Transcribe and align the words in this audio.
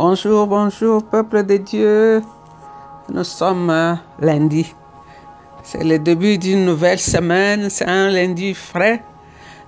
Bonjour, 0.00 0.46
bonjour, 0.46 1.02
peuple 1.02 1.42
de 1.42 1.56
Dieu. 1.56 2.22
Nous 3.12 3.24
sommes 3.24 3.68
euh, 3.68 3.94
lundi. 4.20 4.72
C'est 5.64 5.82
le 5.82 5.98
début 5.98 6.38
d'une 6.38 6.64
nouvelle 6.64 7.00
semaine. 7.00 7.68
C'est 7.68 7.88
un 7.88 8.08
lundi 8.08 8.54
frais. 8.54 9.02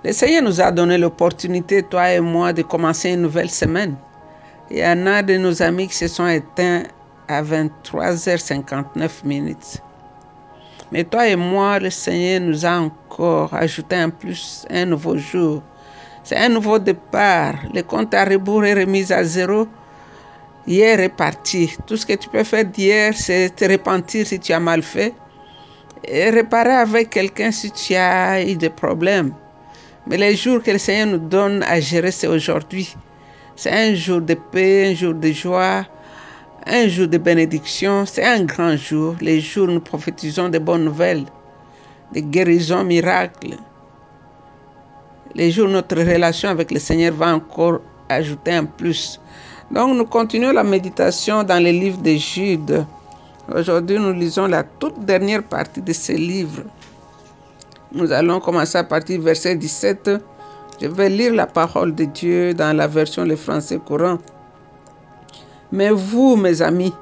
Le 0.04 0.12
Seigneur 0.12 0.44
nous 0.44 0.60
a 0.60 0.70
donné 0.70 0.98
l'opportunité, 0.98 1.82
toi 1.82 2.12
et 2.12 2.20
moi, 2.20 2.52
de 2.52 2.62
commencer 2.62 3.10
une 3.10 3.22
nouvelle 3.22 3.50
semaine. 3.50 3.96
Il 4.70 4.78
y 4.78 4.86
en 4.86 5.04
a 5.08 5.20
de 5.24 5.36
nos 5.36 5.60
amis 5.62 5.88
qui 5.88 5.96
se 5.96 6.06
sont 6.06 6.28
éteints 6.28 6.84
à 7.26 7.42
23h59 7.42 9.24
minutes. 9.24 9.82
Mais 10.92 11.02
toi 11.02 11.26
et 11.26 11.34
moi, 11.34 11.80
le 11.80 11.90
Seigneur 11.90 12.40
nous 12.42 12.64
a 12.64 12.78
encore 12.78 13.52
ajouté 13.52 13.96
un 13.96 14.10
plus, 14.10 14.64
un 14.70 14.84
nouveau 14.86 15.16
jour. 15.16 15.60
C'est 16.22 16.36
un 16.36 16.50
nouveau 16.50 16.78
départ. 16.78 17.54
Le 17.74 17.82
compte 17.82 18.14
à 18.14 18.24
rebours 18.24 18.64
est 18.64 18.74
remis 18.74 19.12
à 19.12 19.24
zéro 19.24 19.66
Hier 20.66 21.00
est 21.00 21.08
parti. 21.08 21.74
Tout 21.86 21.96
ce 21.96 22.04
que 22.04 22.12
tu 22.12 22.28
peux 22.28 22.44
faire 22.44 22.64
d'hier, 22.64 23.14
c'est 23.16 23.56
te 23.56 23.64
repentir 23.64 24.26
si 24.26 24.38
tu 24.38 24.52
as 24.52 24.60
mal 24.60 24.82
fait 24.82 25.14
et 26.04 26.30
réparer 26.30 26.72
avec 26.72 27.10
quelqu'un 27.10 27.50
si 27.50 27.70
tu 27.70 27.94
as 27.94 28.42
eu 28.42 28.56
des 28.56 28.70
problèmes. 28.70 29.32
Mais 30.06 30.16
les 30.16 30.36
jours 30.36 30.62
que 30.62 30.70
le 30.70 30.78
Seigneur 30.78 31.06
nous 31.06 31.28
donne 31.28 31.62
à 31.62 31.80
gérer, 31.80 32.10
c'est 32.10 32.26
aujourd'hui. 32.26 32.94
C'est 33.56 33.70
un 33.70 33.94
jour 33.94 34.20
de 34.20 34.34
paix, 34.34 34.90
un 34.90 34.94
jour 34.94 35.14
de 35.14 35.32
joie, 35.32 35.86
un 36.66 36.88
jour 36.88 37.08
de 37.08 37.18
bénédiction. 37.18 38.06
C'est 38.06 38.24
un 38.24 38.44
grand 38.44 38.76
jour. 38.76 39.16
Les 39.20 39.40
jours 39.40 39.68
où 39.68 39.72
nous 39.72 39.80
prophétisons 39.80 40.48
de 40.48 40.58
bonnes 40.58 40.84
nouvelles, 40.84 41.24
de 42.14 42.20
guérisons, 42.20 42.84
miracles. 42.84 43.56
Les 45.34 45.50
jours 45.50 45.68
où 45.68 45.72
notre 45.72 45.96
relation 45.96 46.48
avec 46.48 46.70
le 46.70 46.78
Seigneur 46.80 47.14
va 47.14 47.34
encore 47.34 47.80
ajouter 48.08 48.52
un 48.52 48.64
plus. 48.64 49.20
Donc 49.70 49.96
nous 49.96 50.04
continuons 50.04 50.50
la 50.50 50.64
méditation 50.64 51.44
dans 51.44 51.62
les 51.62 51.72
livres 51.72 52.02
de 52.02 52.14
Jude. 52.16 52.84
Aujourd'hui, 53.54 54.00
nous 54.00 54.12
lisons 54.12 54.48
la 54.48 54.64
toute 54.64 55.04
dernière 55.04 55.44
partie 55.44 55.80
de 55.80 55.92
ce 55.92 56.10
livre. 56.10 56.62
Nous 57.92 58.10
allons 58.10 58.40
commencer 58.40 58.78
à 58.78 58.84
partir 58.84 59.18
du 59.18 59.24
verset 59.24 59.54
17. 59.54 60.10
Je 60.82 60.88
vais 60.88 61.08
lire 61.08 61.32
la 61.34 61.46
parole 61.46 61.94
de 61.94 62.04
Dieu 62.04 62.52
dans 62.52 62.76
la 62.76 62.88
version 62.88 63.24
le 63.24 63.36
français 63.36 63.78
courant. 63.78 64.18
Mais 65.70 65.90
vous, 65.90 66.34
mes 66.34 66.62
amis, 66.62 66.92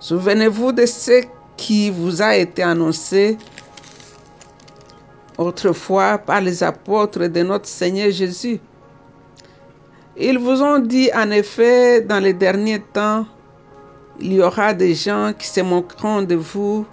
souvenez-vous 0.00 0.72
de 0.72 0.86
ce 0.86 1.24
qui 1.58 1.90
vous 1.90 2.22
a 2.22 2.36
été 2.36 2.62
annoncé 2.62 3.36
autrefois 5.36 6.16
par 6.16 6.40
les 6.40 6.62
apôtres 6.62 7.26
de 7.26 7.42
notre 7.42 7.68
Seigneur 7.68 8.10
Jésus 8.10 8.60
ils 10.18 10.38
vous 10.38 10.62
ont 10.62 10.78
dit 10.78 11.10
en 11.14 11.30
effet, 11.30 12.00
dans 12.00 12.20
les 12.20 12.32
derniers 12.32 12.80
temps, 12.80 13.26
il 14.18 14.32
y 14.32 14.42
aura 14.42 14.72
des 14.72 14.94
gens 14.94 15.32
qui 15.38 15.46
se 15.46 15.60
moqueront 15.60 16.22
de 16.22 16.34
vous 16.36 16.86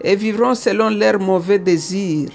et 0.00 0.14
vivront 0.14 0.54
selon 0.54 0.88
leurs 0.88 1.18
mauvais 1.18 1.58
désirs. 1.58 2.30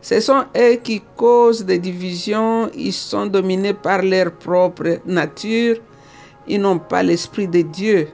Ce 0.00 0.18
sont 0.18 0.44
eux 0.56 0.74
qui 0.82 1.00
causent 1.16 1.64
des 1.64 1.78
divisions, 1.78 2.68
ils 2.74 2.92
sont 2.92 3.26
dominés 3.26 3.72
par 3.72 4.02
leur 4.02 4.32
propre 4.32 4.98
nature, 5.06 5.76
ils 6.48 6.60
n'ont 6.60 6.80
pas 6.80 7.04
l'Esprit 7.04 7.46
de 7.46 7.62
Dieu. 7.62 8.08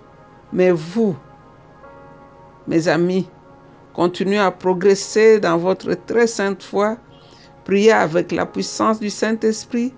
Mais 0.52 0.70
vous, 0.70 1.16
mes 2.66 2.88
amis, 2.88 3.26
continuez 3.94 4.38
à 4.38 4.50
progresser 4.50 5.40
dans 5.40 5.56
votre 5.56 5.94
très 5.94 6.26
sainte 6.26 6.62
foi, 6.62 6.98
priez 7.64 7.92
avec 7.92 8.32
la 8.32 8.44
puissance 8.44 9.00
du 9.00 9.08
Saint-Esprit, 9.08 9.94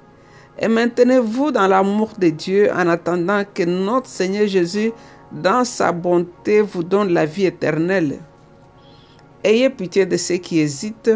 et 0.61 0.69
maintenez-vous 0.69 1.51
dans 1.53 1.67
l'amour 1.67 2.11
de 2.19 2.29
Dieu 2.29 2.71
en 2.73 2.87
attendant 2.89 3.43
que 3.55 3.63
notre 3.63 4.09
Seigneur 4.09 4.47
Jésus, 4.47 4.93
dans 5.33 5.65
sa 5.65 5.91
bonté, 5.91 6.61
vous 6.61 6.83
donne 6.83 7.15
la 7.15 7.25
vie 7.25 7.47
éternelle. 7.47 8.19
Ayez 9.43 9.71
pitié 9.71 10.05
de 10.05 10.19
ceux 10.19 10.37
qui 10.37 10.61
hésitent. 10.61 11.13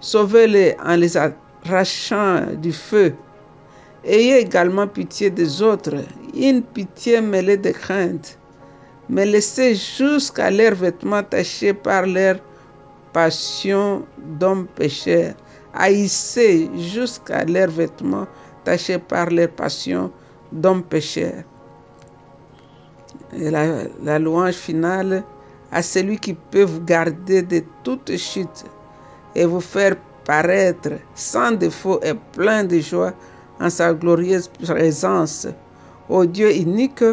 Sauvez-les 0.00 0.76
en 0.84 0.96
les 0.96 1.16
arrachant 1.16 2.40
du 2.60 2.72
feu. 2.72 3.14
Ayez 4.04 4.40
également 4.40 4.88
pitié 4.88 5.30
des 5.30 5.62
autres, 5.62 5.94
une 6.34 6.62
pitié 6.62 7.20
mêlée 7.20 7.56
de 7.56 7.70
crainte. 7.70 8.38
Mais 9.08 9.24
laissez 9.24 9.76
jusqu'à 9.76 10.50
leurs 10.50 10.74
vêtements 10.74 11.22
tachés 11.22 11.74
par 11.74 12.06
leur 12.06 12.36
passion 13.12 14.04
d'hommes 14.18 14.66
pécheurs 14.74 15.34
haïssez 15.74 16.70
jusqu'à 16.76 17.44
leurs 17.44 17.70
vêtements 17.70 18.26
tachés 18.64 18.98
par 18.98 19.30
leur 19.30 19.48
passion 19.50 20.10
d'hommes 20.52 20.82
pécheurs. 20.82 21.44
Et 23.34 23.50
la, 23.50 23.84
la, 24.02 24.18
louange 24.18 24.54
finale 24.54 25.24
à 25.70 25.82
celui 25.82 26.18
qui 26.18 26.34
peut 26.34 26.64
vous 26.64 26.82
garder 26.82 27.42
de 27.42 27.62
toute 27.82 28.14
chute 28.16 28.64
et 29.34 29.46
vous 29.46 29.60
faire 29.60 29.96
paraître 30.24 30.90
sans 31.14 31.52
défaut 31.52 31.98
et 32.02 32.14
plein 32.32 32.64
de 32.64 32.78
joie 32.78 33.12
en 33.60 33.70
sa 33.70 33.94
glorieuse 33.94 34.48
présence. 34.48 35.46
Ô 36.08 36.26
Dieu 36.26 36.54
unique, 36.54 37.04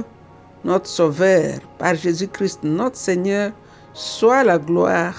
notre 0.66 0.88
Sauveur, 0.88 1.60
par 1.78 1.96
Jésus-Christ 1.96 2.64
notre 2.64 2.98
Seigneur, 2.98 3.52
soit 3.94 4.44
la 4.44 4.58
gloire, 4.58 5.16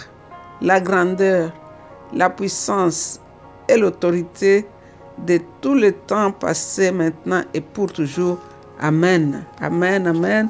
la 0.60 0.80
grandeur, 0.80 1.50
la 2.12 2.28
puissance 2.28 3.20
l'autorité 3.76 4.66
de 5.26 5.38
tout 5.60 5.74
le 5.74 5.92
temps 5.92 6.32
passé, 6.32 6.90
maintenant 6.90 7.42
et 7.54 7.60
pour 7.60 7.92
toujours. 7.92 8.38
Amen. 8.80 9.44
Amen. 9.60 10.06
Amen. 10.06 10.48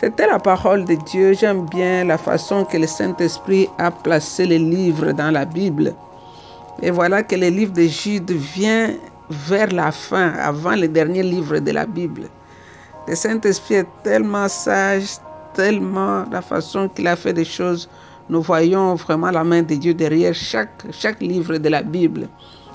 C'était 0.00 0.26
la 0.26 0.38
parole 0.38 0.84
de 0.84 0.94
Dieu. 0.94 1.32
J'aime 1.32 1.66
bien 1.66 2.04
la 2.04 2.18
façon 2.18 2.64
que 2.64 2.76
le 2.76 2.86
Saint-Esprit 2.86 3.68
a 3.78 3.90
placé 3.90 4.46
les 4.46 4.58
livres 4.58 5.12
dans 5.12 5.30
la 5.30 5.44
Bible. 5.44 5.94
Et 6.82 6.90
voilà 6.90 7.22
que 7.22 7.34
le 7.34 7.48
livre 7.48 7.72
de 7.72 7.82
Jude 7.82 8.30
vient 8.30 8.90
vers 9.30 9.72
la 9.72 9.90
fin, 9.90 10.32
avant 10.34 10.76
le 10.76 10.88
dernier 10.88 11.22
livre 11.22 11.58
de 11.58 11.70
la 11.70 11.86
Bible. 11.86 12.28
Le 13.06 13.14
Saint-Esprit 13.14 13.76
est 13.76 13.88
tellement 14.02 14.48
sage, 14.48 15.16
tellement 15.54 16.24
la 16.30 16.42
façon 16.42 16.88
qu'il 16.88 17.08
a 17.08 17.16
fait 17.16 17.32
des 17.32 17.44
choses. 17.44 17.88
Nous 18.28 18.42
voyons 18.42 18.94
vraiment 18.94 19.30
la 19.30 19.42
main 19.42 19.62
de 19.62 19.74
Dieu 19.74 19.94
derrière 19.94 20.34
chaque, 20.34 20.84
chaque 20.92 21.20
livre 21.20 21.56
de 21.56 21.68
la 21.68 21.82
Bible. 21.82 22.28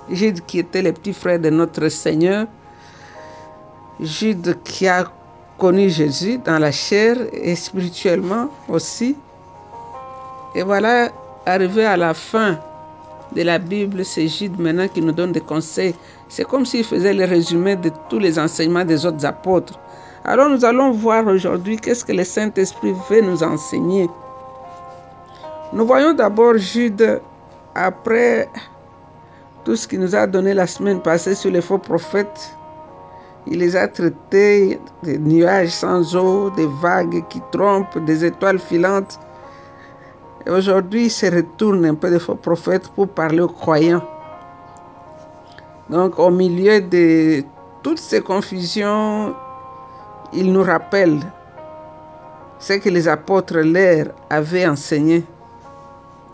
Jude 0.10 0.46
qui 0.46 0.60
était 0.60 0.82
le 0.82 0.92
petit 0.92 1.14
frère 1.14 1.40
de 1.40 1.50
notre 1.50 1.88
Seigneur, 1.90 2.48
Jude 4.00 4.58
qui 4.64 4.88
a 4.88 5.06
connu 5.58 5.90
Jésus 5.90 6.40
dans 6.40 6.60
la 6.60 6.72
chair 6.72 7.16
et 7.32 7.56
spirituellement 7.56 8.50
aussi. 8.68 9.16
Et 10.56 10.64
voilà, 10.64 11.10
arrivé 11.46 11.86
à 11.86 11.98
la 11.98 12.14
fin 12.14 12.60
de 13.36 13.42
la 13.42 13.58
Bible, 13.58 14.04
c'est 14.06 14.28
Jude 14.28 14.60
maintenant 14.60 14.88
qui 14.88 15.02
nous 15.02 15.12
donne 15.12 15.32
des 15.32 15.42
conseils. 15.42 15.96
C'est 16.30 16.46
comme 16.46 16.66
s'il 16.66 16.84
faisait 16.84 17.14
le 17.14 17.26
résumé 17.26 17.76
de 17.76 17.92
tous 18.10 18.20
les 18.20 18.38
enseignements 18.38 18.86
des 18.86 19.06
autres 19.06 19.26
apôtres. 19.26 19.80
Alors 20.26 20.50
nous 20.50 20.64
allons 20.64 20.92
voir 20.92 21.26
aujourd'hui 21.28 21.78
qu'est-ce 21.78 22.06
que 22.06 22.14
le 22.14 22.24
Saint-Esprit 22.24 22.94
veut 23.10 23.22
nous 23.22 23.44
enseigner. 23.44 24.10
Nous 25.74 25.86
voyons 25.86 26.14
d'abord 26.14 26.58
Jude 26.58 27.20
après 27.76 28.48
tout 29.64 29.76
ce 29.76 29.88
qu'il 29.88 30.00
nous 30.00 30.16
a 30.16 30.28
donné 30.28 30.54
la 30.54 30.68
semaine 30.68 31.02
passée 31.02 31.36
sur 31.36 31.52
les 31.52 31.62
faux 31.62 31.78
prophètes, 31.78 32.56
il 33.46 33.60
les 33.60 33.76
a 33.76 33.88
traités 33.88 34.80
des 35.04 35.18
nuages 35.18 35.70
sans 35.70 36.16
eau, 36.16 36.50
des 36.50 36.68
vagues 36.82 37.24
qui 37.30 37.42
trompent, 37.52 37.98
des 38.06 38.24
étoiles 38.26 38.60
filantes. 38.60 39.20
Et 40.46 40.50
aujourd'hui, 40.50 41.06
il 41.06 41.12
se 41.12 41.26
retourne 41.26 41.86
un 41.86 41.96
peu 41.96 42.10
des 42.10 42.20
faux 42.20 42.36
prophètes 42.36 42.88
pour 42.90 43.08
parler 43.10 43.42
aux 43.42 43.50
croyants. 43.50 44.04
Donc, 45.90 46.20
au 46.20 46.30
milieu 46.30 46.82
de 46.82 47.44
toutes 47.82 48.00
ces 48.00 48.22
confusions, 48.22 49.34
il 50.32 50.52
nous 50.52 50.64
rappelle 50.64 51.20
ce 52.60 52.74
que 52.74 52.90
les 52.90 53.08
apôtres 53.08 53.60
leur 53.60 54.08
avaient 54.30 54.66
enseigné. 54.66 55.26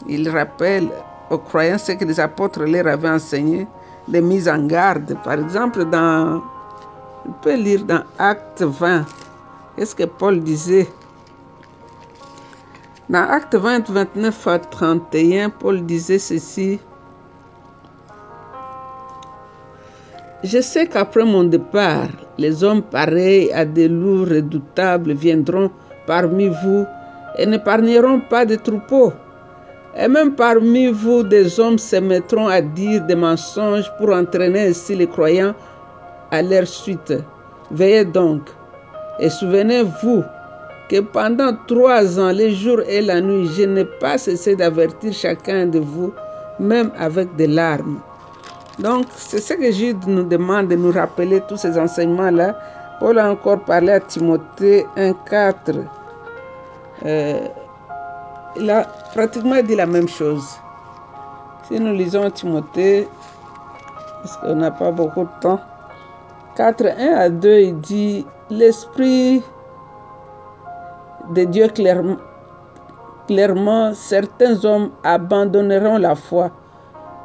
Il 0.07 0.29
rappelle 0.29 0.89
aux 1.29 1.37
croyants 1.37 1.77
ce 1.77 1.93
que 1.93 2.05
les 2.05 2.19
apôtres 2.19 2.63
leur 2.63 2.87
avaient 2.87 3.09
enseigné, 3.09 3.67
les 4.07 4.21
mises 4.21 4.49
en 4.49 4.65
garde. 4.65 5.15
Par 5.23 5.33
exemple, 5.33 5.85
dans, 5.85 6.41
on 7.27 7.31
peut 7.41 7.55
lire 7.55 7.83
dans 7.83 8.03
Acte 8.17 8.61
20, 8.61 9.05
qu'est-ce 9.75 9.95
que 9.95 10.05
Paul 10.05 10.41
disait? 10.41 10.87
Dans 13.09 13.27
Acte 13.29 13.55
20, 13.55 13.89
29 13.89 14.47
à 14.47 14.59
31, 14.59 15.49
Paul 15.49 15.85
disait 15.85 16.19
ceci. 16.19 16.79
Je 20.43 20.61
sais 20.61 20.87
qu'après 20.87 21.25
mon 21.25 21.43
départ, 21.43 22.07
les 22.37 22.63
hommes 22.63 22.81
pareils 22.81 23.51
à 23.51 23.65
des 23.65 23.89
loups 23.89 24.23
redoutables 24.23 25.13
viendront 25.13 25.69
parmi 26.07 26.47
vous 26.47 26.85
et 27.37 27.45
n'épargneront 27.45 28.21
pas 28.21 28.45
de 28.45 28.55
troupeaux. 28.55 29.11
Et 29.97 30.07
même 30.07 30.35
parmi 30.35 30.87
vous, 30.87 31.23
des 31.23 31.59
hommes 31.59 31.79
se 31.79 31.95
mettront 31.97 32.47
à 32.47 32.61
dire 32.61 33.01
des 33.05 33.15
mensonges 33.15 33.91
pour 33.97 34.13
entraîner 34.13 34.67
ainsi 34.67 34.95
les 34.95 35.07
croyants 35.07 35.55
à 36.31 36.41
leur 36.41 36.67
suite. 36.67 37.13
Veillez 37.71 38.05
donc 38.05 38.43
et 39.19 39.29
souvenez-vous 39.29 40.23
que 40.89 41.01
pendant 41.01 41.53
trois 41.67 42.19
ans, 42.19 42.31
les 42.31 42.51
jours 42.51 42.79
et 42.87 43.01
la 43.01 43.21
nuit, 43.21 43.47
je 43.55 43.63
n'ai 43.63 43.85
pas 43.85 44.17
cessé 44.17 44.55
d'avertir 44.55 45.13
chacun 45.13 45.67
de 45.67 45.79
vous, 45.79 46.13
même 46.59 46.91
avec 46.97 47.35
des 47.35 47.47
larmes. 47.47 47.99
Donc, 48.79 49.05
c'est 49.15 49.41
ce 49.41 49.53
que 49.53 49.71
Jude 49.71 50.07
nous 50.07 50.23
demande 50.23 50.69
de 50.69 50.75
nous 50.75 50.91
rappeler 50.91 51.41
tous 51.47 51.57
ces 51.57 51.77
enseignements-là. 51.77 52.57
Paul 52.99 53.19
a 53.19 53.29
encore 53.29 53.59
parlé 53.65 53.91
à 53.91 53.99
Timothée 53.99 54.85
1.4. 54.95 55.83
Euh, 57.05 57.39
il 58.59 58.69
a 58.69 58.85
pratiquement 59.13 59.61
dit 59.61 59.75
la 59.75 59.85
même 59.85 60.07
chose. 60.07 60.45
Si 61.67 61.79
nous 61.79 61.93
lisons 61.93 62.29
Timothée, 62.29 63.07
parce 64.21 64.37
qu'on 64.37 64.55
n'a 64.55 64.71
pas 64.71 64.91
beaucoup 64.91 65.23
de 65.23 65.41
temps, 65.41 65.59
4, 66.55 66.85
1 66.85 67.13
à 67.15 67.29
2, 67.29 67.59
il 67.59 67.79
dit, 67.79 68.25
l'Esprit 68.49 69.41
de 71.33 71.43
Dieu 71.45 71.67
clairement, 71.67 72.17
clairement, 73.27 73.93
certains 73.93 74.65
hommes 74.65 74.89
abandonneront 75.03 75.97
la 75.97 76.15
foi 76.15 76.51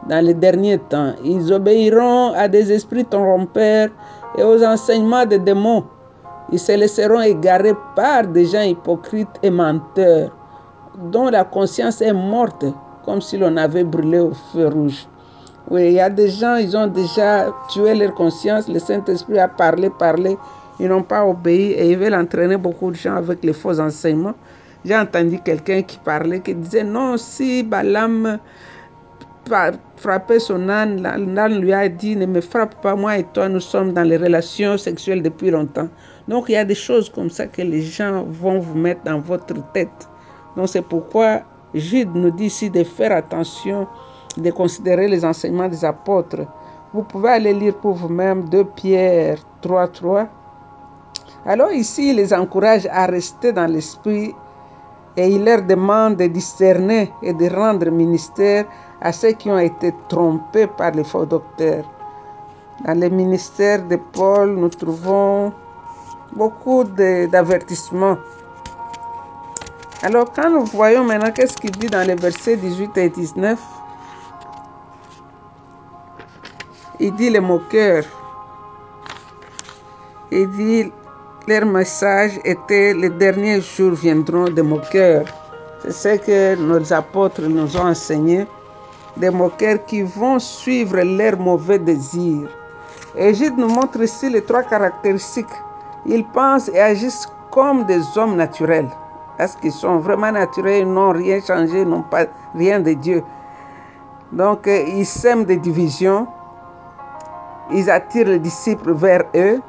dans 0.09 0.25
les 0.25 0.35
derniers 0.35 0.79
temps. 0.79 1.15
Ils 1.25 1.53
obéiront 1.53 2.33
à 2.35 2.47
des 2.47 2.71
esprits 2.71 3.07
trompeurs 3.07 3.89
et 4.37 4.43
aux 4.43 4.63
enseignements 4.63 5.25
des 5.25 5.39
démons. 5.39 5.85
Ils 6.53 6.59
se 6.59 6.73
laisseront 6.73 7.23
égarer 7.23 7.73
par 7.97 8.25
des 8.27 8.45
gens 8.45 8.61
hypocrites 8.61 9.41
et 9.43 9.51
menteurs, 9.51 10.31
dont 10.99 11.29
la 11.31 11.45
conscience 11.45 12.01
est 12.01 12.13
morte, 12.13 12.65
comme 13.05 13.21
si 13.21 13.37
l'on 13.37 13.57
avait 13.57 13.85
brûlé 13.85 14.19
au 14.19 14.33
feu 14.53 14.69
rouge. 14.69 15.07
Oui, 15.71 15.87
il 15.87 15.93
y 15.95 16.01
a 16.01 16.11
des 16.11 16.29
gens, 16.29 16.57
ils 16.57 16.77
ont 16.77 16.87
déjà 16.87 17.53
tué 17.71 17.95
leur 17.95 18.15
conscience, 18.15 18.69
le 18.69 18.79
Saint-Esprit 18.79 19.39
a 19.39 19.49
parlé, 19.49 19.91
parlé, 19.91 20.37
ils 20.79 20.89
n'ont 20.89 21.03
pas 21.03 21.25
obéi 21.25 21.73
et 21.73 21.93
ils 21.93 21.97
veulent 21.99 22.15
entraîner 22.15 22.57
beaucoup 22.57 22.91
de 22.91 22.97
gens 22.97 23.17
avec 23.17 23.43
les 23.43 23.53
faux 23.53 23.81
enseignements. 23.81 24.35
J'ai 24.85 24.97
entendu 24.97 25.39
quelqu'un 25.41 25.83
qui 25.83 25.99
parlait, 25.99 26.41
qui 26.41 26.55
disait 26.55 26.85
non, 26.85 27.17
si 27.17 27.63
Balaam 27.63 28.39
frappait 29.97 30.39
son 30.39 30.69
âne, 30.69 31.03
l'âne 31.03 31.61
lui 31.61 31.73
a 31.73 31.89
dit 31.89 32.17
ne 32.17 32.27
me 32.27 32.41
frappe 32.41 32.81
pas, 32.83 32.95
moi 32.95 33.17
et 33.19 33.25
toi, 33.25 33.49
nous 33.49 33.61
sommes 33.61 33.93
dans 33.93 34.03
les 34.03 34.19
relations 34.19 34.77
sexuelles 34.77 35.23
depuis 35.23 35.51
longtemps. 35.51 35.89
Donc 36.29 36.47
il 36.49 36.53
y 36.53 36.57
a 36.57 36.65
des 36.65 36.75
choses 36.75 37.09
comme 37.09 37.31
ça 37.31 37.47
que 37.47 37.63
les 37.63 37.83
gens 37.83 38.25
vont 38.25 38.59
vous 38.59 38.77
mettre 38.77 39.03
dans 39.05 39.19
votre 39.19 39.55
tête. 39.73 40.09
Donc 40.57 40.69
c'est 40.69 40.83
pourquoi 40.83 41.41
Jude 41.75 42.15
nous 42.15 42.31
dit 42.31 42.47
ici 42.47 42.71
de 42.71 42.85
faire 42.85 43.13
attention, 43.17 43.87
de 44.37 44.51
considérer 44.51 45.09
les 45.09 45.25
enseignements 45.25 45.69
des 45.69 45.85
apôtres. 45.85 46.47
Vous 46.93 47.03
pouvez 47.03 47.31
aller 47.31 47.53
lire 47.53 47.75
pour 47.77 47.95
vous-même 47.95 48.49
2 48.49 48.65
Pierre 48.77 49.39
3, 49.61 49.89
3. 49.89 50.29
Alors 51.47 51.73
ici, 51.73 52.11
il 52.11 52.17
les 52.17 52.33
encourage 52.33 52.87
à 52.87 53.07
rester 53.07 53.53
dans 53.53 53.67
l'esprit 53.67 54.35
et 55.17 55.29
il 55.29 55.45
leur 55.45 55.63
demande 55.63 56.17
de 56.17 56.27
discerner 56.27 57.13
et 57.23 57.33
de 57.33 57.49
rendre 57.55 57.91
ministère 57.91 58.65
à 59.01 59.13
ceux 59.13 59.33
qui 59.33 59.51
ont 59.51 59.59
été 59.59 59.93
trompés 60.09 60.67
par 60.67 60.93
les 60.93 61.05
faux 61.05 61.27
docteurs. 61.27 61.85
Dans 62.85 62.99
le 62.99 63.09
ministère 63.09 63.87
de 63.87 63.97
Paul, 64.13 64.55
nous 64.57 64.69
trouvons 64.69 65.53
beaucoup 66.35 66.85
d'avertissements. 66.85 68.17
Alors 70.05 70.31
quand 70.35 70.51
nous 70.51 70.67
voyons 70.67 71.03
maintenant 71.03 71.31
qu'est-ce 71.31 71.57
qu'il 71.57 71.71
dit 71.71 71.87
dans 71.87 72.07
les 72.07 72.15
versets 72.15 72.59
18 72.59 72.99
et 72.99 73.09
19, 73.09 73.59
il 77.01 77.15
dit 77.15 77.31
les 77.31 77.41
moqueurs. 77.41 78.05
Il 80.31 80.51
dit 80.51 80.93
leur 81.49 81.65
message 81.65 82.33
était 82.45 82.93
les 82.93 83.09
derniers 83.09 83.63
jours 83.63 83.93
viendront 83.93 84.45
des 84.45 84.61
moqueurs. 84.61 85.25
C'est 85.89 86.19
ce 86.19 86.27
que 86.27 86.57
nos 86.57 86.93
apôtres 86.93 87.41
nous 87.41 87.75
ont 87.75 87.87
enseigné. 87.87 88.47
Des 89.17 89.31
moqueurs 89.31 89.87
qui 89.87 90.03
vont 90.03 90.39
suivre 90.39 91.01
leurs 91.01 91.39
mauvais 91.39 91.79
désirs. 91.79 92.51
Et 93.17 93.33
Jude 93.33 93.57
nous 93.57 93.69
montre 93.69 94.03
ici 94.03 94.29
les 94.29 94.43
trois 94.43 94.65
caractéristiques. 94.65 95.57
Ils 96.05 96.27
pensent 96.27 96.69
et 96.69 96.79
agissent 96.79 97.27
comme 97.51 97.87
des 97.87 98.03
hommes 98.19 98.37
naturels. 98.37 98.91
Parce 99.37 99.57
qu'ils 99.57 99.73
sont 99.73 99.99
vraiment 99.99 100.33
naturels, 100.33 100.83
ils 100.83 100.93
n'ont 100.93 101.13
rien 101.13 101.41
changé, 101.41 101.85
n'ont 101.85 102.03
pas 102.03 102.27
rien 102.55 102.81
de 102.81 102.93
Dieu. 102.93 103.23
Donc, 104.33 104.67
euh, 104.67 104.85
ils 104.89 105.07
sèment 105.07 105.45
des 105.45 105.57
divisions. 105.57 106.27
Ils 107.73 107.91
attirent 107.91 108.29
les 108.29 108.39
disciples 108.39 108.93
vers 108.93 109.23
eux 109.35 109.61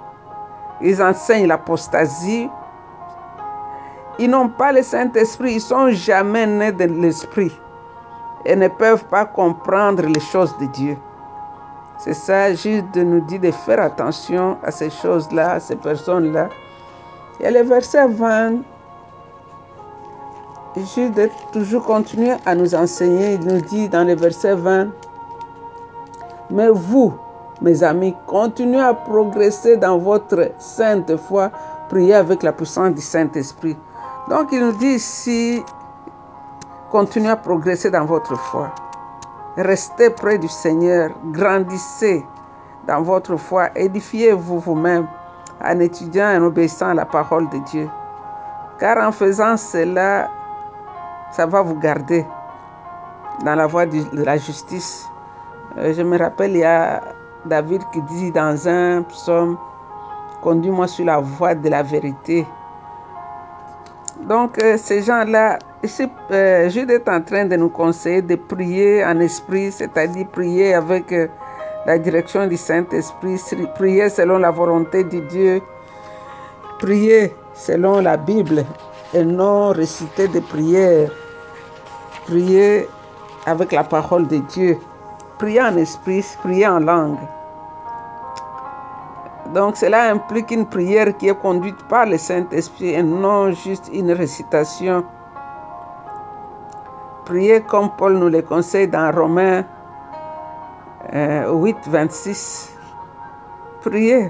ils 0.82 1.02
enseignent 1.02 1.48
l'apostasie. 1.48 2.50
Ils 4.20 4.30
n'ont 4.30 4.50
pas 4.50 4.72
le 4.72 4.82
Saint-Esprit, 4.82 5.56
ils 5.56 5.62
sont 5.62 5.90
jamais 5.90 6.46
nés 6.46 6.72
de 6.72 6.86
l'Esprit 6.86 7.52
et 8.46 8.56
ne 8.56 8.68
peuvent 8.68 9.06
pas 9.06 9.26
comprendre 9.26 10.04
les 10.04 10.20
choses 10.20 10.56
de 10.58 10.66
Dieu. 10.68 10.98
C'est 11.98 12.14
ça, 12.14 12.54
Jude 12.54 12.96
nous 12.96 13.22
dit 13.22 13.40
de 13.40 13.52
faire 13.52 13.82
attention 13.82 14.58
à 14.64 14.72
ces 14.72 14.90
choses-là, 14.90 15.54
à 15.54 15.60
ces 15.60 15.76
personnes-là. 15.76 16.50
Et 17.40 17.52
le 17.52 17.62
verset 17.62 18.08
20, 18.08 18.58
Jude 20.83 21.30
toujours 21.54 21.86
continue 21.86 22.33
à 22.45 22.54
nous 22.54 22.75
enseigner. 22.75 23.36
Il 23.36 23.48
nous 23.48 23.62
dit 23.62 23.88
dans 23.88 24.04
le 24.04 24.13
verset 24.13 24.56
20, 24.56 24.89
Mais 26.50 26.68
vous, 26.69 27.13
mes 27.62 27.81
amis, 27.81 28.13
continuez 28.27 28.81
à 28.81 28.94
progresser 28.94 29.77
dans 29.77 29.98
votre 29.98 30.51
sainte 30.60 31.16
foi, 31.16 31.50
priez 31.88 32.16
avec 32.16 32.44
la 32.44 32.51
puissance 32.51 32.94
du 32.94 33.01
Saint-Esprit. 33.01 33.77
Donc 34.30 34.50
il 34.51 34.60
nous 34.60 34.74
dit 34.74 34.95
ici, 34.95 35.63
continuez 36.92 37.30
à 37.30 37.38
progresser 37.38 37.89
dans 37.89 38.06
votre 38.06 38.36
foi. 38.36 38.69
Restez 39.56 40.10
près 40.10 40.38
du 40.38 40.50
Seigneur, 40.50 41.12
grandissez 41.31 42.25
dans 42.86 43.01
votre 43.01 43.38
foi, 43.38 43.69
édifiez-vous 43.78 44.60
vous-même 44.60 45.07
en 45.63 45.80
étudiant 45.80 46.31
et 46.31 46.38
en 46.38 46.44
obéissant 46.44 46.89
à 46.89 46.94
la 46.94 47.06
parole 47.06 47.48
de 47.48 47.60
Dieu. 47.60 47.89
Car 48.78 48.98
en 48.98 49.13
faisant 49.13 49.56
cela, 49.56 50.30
ça 51.36 51.46
va 51.46 51.62
vous 51.62 51.78
garder 51.78 52.26
dans 53.44 53.56
la 53.56 53.68
voie 53.68 53.86
de 53.86 54.24
la 54.24 54.38
justice. 54.38 55.06
Euh, 55.78 55.94
je 55.94 56.02
me 56.02 56.18
rappelle, 56.18 56.52
il 56.52 56.60
y 56.60 56.64
a 56.64 57.02
David 57.46 57.82
qui 57.92 58.02
dit 58.04 58.32
dans 58.32 58.68
un 58.68 59.02
psaume, 59.04 59.58
conduis-moi 60.42 60.88
sur 60.88 61.06
la 61.06 61.20
voie 61.20 61.54
de 61.54 61.68
la 61.68 61.83
vérité. 61.83 62.45
Donc 64.21 64.64
euh, 64.64 64.78
ces 64.78 65.02
gens-là, 65.02 65.59
euh, 66.31 66.69
Jude 66.69 66.90
est 66.90 67.09
en 67.09 67.21
train 67.21 67.44
de 67.44 67.57
nous 67.57 67.69
conseiller 67.69 68.21
de 68.21 68.36
prier 68.36 69.04
en 69.04 69.19
esprit, 69.19 69.74
c'est-à-dire 69.74 70.28
prier 70.28 70.74
avec 70.74 71.14
la 71.86 71.98
direction 72.00 72.48
du 72.48 72.56
Saint-Esprit, 72.56 73.38
prier 73.76 74.07
selon 74.07 74.38
la 74.38 74.52
volonté 74.52 75.04
de 75.04 75.19
Dieu, 75.19 75.62
prier 76.80 77.36
selon 77.54 78.00
la 78.00 78.16
Bible 78.16 78.64
et 79.14 79.24
non 79.24 79.69
réciter 79.71 80.30
des 80.30 80.42
prières, 80.42 81.12
prier 82.26 82.88
avec 83.46 83.72
la 83.72 83.84
parole 83.84 84.28
de 84.28 84.38
Dieu, 84.38 84.78
prier 85.38 85.62
en 85.62 85.78
esprit, 85.78 86.26
prier 86.42 86.68
en 86.68 86.80
langue. 86.80 87.20
Donc 89.54 89.78
cela 89.78 90.12
implique 90.12 90.52
une 90.52 90.66
prière 90.66 91.16
qui 91.18 91.28
est 91.28 91.40
conduite 91.40 91.78
par 91.88 92.06
le 92.08 92.18
Saint-Esprit 92.18 92.90
et 92.90 93.04
non 93.04 93.52
juste 93.52 93.90
une 93.94 94.12
récitation. 94.12 95.06
Prier 97.26 97.62
comme 97.62 97.92
Paul 97.98 98.14
nous 98.18 98.30
le 98.30 98.42
conseille 98.42 98.88
dans 98.88 99.12
Romains 99.12 99.64
8, 101.14 101.78
26. 101.88 102.72
Prier, 103.82 104.30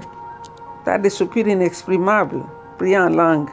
pas 0.84 0.98
des 0.98 1.10
soupirs 1.10 1.48
inexprimables, 1.48 2.42
prier 2.76 2.98
en 2.98 3.08
langue. 3.08 3.48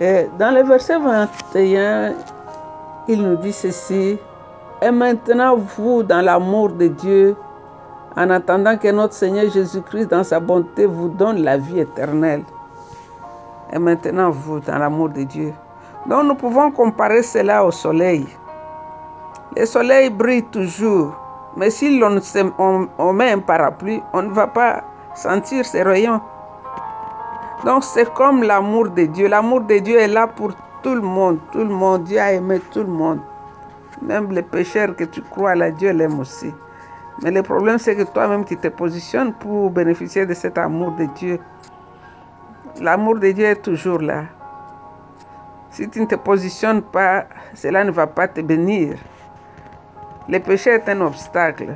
Et 0.00 0.28
dans 0.38 0.52
le 0.54 0.62
verset 0.62 0.98
21, 0.98 2.14
il 3.08 3.20
nous 3.20 3.36
dit 3.36 3.52
ceci, 3.52 4.16
Et 4.80 4.90
maintenant 4.92 5.56
vous, 5.56 6.04
dans 6.04 6.20
l'amour 6.20 6.70
de 6.70 6.86
Dieu, 6.86 7.36
en 8.16 8.30
attendant 8.30 8.76
que 8.76 8.88
notre 8.92 9.14
Seigneur 9.14 9.50
Jésus-Christ, 9.50 10.06
dans 10.10 10.24
sa 10.24 10.38
bonté, 10.40 10.86
vous 10.86 11.08
donne 11.08 11.42
la 11.42 11.56
vie 11.56 11.80
éternelle. 11.80 12.44
Et 13.72 13.78
maintenant, 13.78 14.30
vous, 14.30 14.60
dans 14.60 14.78
l'amour 14.78 15.10
de 15.10 15.24
Dieu. 15.24 15.52
Donc, 16.06 16.24
nous 16.24 16.34
pouvons 16.34 16.70
comparer 16.70 17.22
cela 17.22 17.64
au 17.64 17.70
soleil. 17.70 18.26
Le 19.56 19.66
soleil 19.66 20.10
brille 20.10 20.44
toujours, 20.44 21.14
mais 21.56 21.70
si 21.70 21.98
l'on 21.98 22.18
on, 22.58 23.12
met 23.12 23.32
un 23.32 23.40
parapluie, 23.40 24.02
on 24.12 24.22
ne 24.22 24.30
va 24.30 24.46
pas 24.46 24.84
sentir 25.14 25.64
ses 25.64 25.82
rayons. 25.82 26.20
Donc, 27.64 27.84
c'est 27.84 28.12
comme 28.14 28.42
l'amour 28.42 28.90
de 28.90 29.04
Dieu. 29.04 29.28
L'amour 29.28 29.62
de 29.62 29.78
Dieu 29.78 29.98
est 29.98 30.08
là 30.08 30.26
pour 30.26 30.52
tout 30.82 30.94
le 30.94 31.00
monde. 31.00 31.38
Tout 31.52 31.58
le 31.58 31.74
monde. 31.74 32.04
Dieu 32.04 32.20
a 32.20 32.32
aimé 32.32 32.60
tout 32.72 32.80
le 32.80 32.86
monde. 32.86 33.20
Même 34.00 34.30
les 34.30 34.42
pécheurs 34.42 34.94
que 34.94 35.04
tu 35.04 35.22
crois 35.22 35.54
là, 35.56 35.70
Dieu 35.70 35.90
l'aime 35.92 36.20
aussi. 36.20 36.52
Mais 37.22 37.32
le 37.32 37.42
problème, 37.42 37.78
c'est 37.78 37.96
que 37.96 38.04
toi-même, 38.04 38.44
tu 38.44 38.56
te 38.56 38.68
positionnes 38.68 39.32
pour 39.32 39.70
bénéficier 39.70 40.24
de 40.24 40.34
cet 40.34 40.56
amour 40.56 40.92
de 40.92 41.06
Dieu. 41.16 41.40
L'amour 42.80 43.18
de 43.18 43.32
Dieu 43.32 43.46
est 43.46 43.62
toujours 43.62 43.98
là. 43.98 44.24
Si 45.70 45.88
tu 45.88 46.00
ne 46.00 46.06
te 46.06 46.14
positionnes 46.14 46.82
pas, 46.82 47.26
cela 47.54 47.82
ne 47.82 47.90
va 47.90 48.06
pas 48.06 48.28
te 48.28 48.40
bénir. 48.40 48.96
Le 50.28 50.38
péché 50.38 50.70
est 50.70 50.88
un 50.88 51.00
obstacle. 51.00 51.74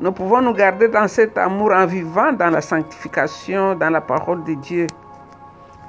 Nous 0.00 0.12
pouvons 0.12 0.40
nous 0.40 0.52
garder 0.52 0.86
dans 0.86 1.08
cet 1.08 1.36
amour 1.36 1.72
en 1.72 1.84
vivant 1.84 2.32
dans 2.32 2.50
la 2.50 2.60
sanctification, 2.60 3.74
dans 3.74 3.90
la 3.90 4.00
parole 4.00 4.44
de 4.44 4.54
Dieu. 4.54 4.86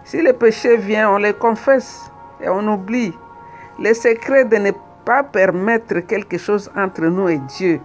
Si 0.03 0.19
le 0.19 0.33
péché 0.33 0.77
vient, 0.77 1.11
on 1.11 1.17
les 1.17 1.33
confesse 1.33 2.11
et 2.41 2.49
on 2.49 2.67
oublie. 2.67 3.13
Le 3.77 3.93
secret 3.93 4.45
de 4.45 4.55
ne 4.57 4.71
pas 5.05 5.21
permettre 5.21 5.99
quelque 5.99 6.39
chose 6.39 6.71
entre 6.75 7.03
nous 7.03 7.29
et 7.29 7.37
Dieu. 7.37 7.79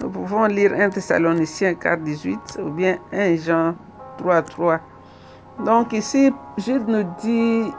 Nous 0.00 0.08
pouvons 0.08 0.46
lire 0.46 0.72
1 0.72 0.88
Thessaloniciens 0.88 1.74
4, 1.74 2.00
18 2.00 2.58
ou 2.64 2.70
bien 2.70 2.96
1 3.12 3.36
Jean 3.36 3.74
3, 4.16 4.40
3. 4.42 4.80
Donc 5.66 5.92
ici, 5.92 6.32
Jude 6.56 6.88
nous 6.88 7.04
dit 7.20 7.70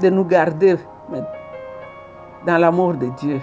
de 0.00 0.08
nous 0.08 0.24
garder 0.24 0.76
dans 2.46 2.58
l'amour 2.58 2.94
de 2.94 3.06
Dieu. 3.18 3.40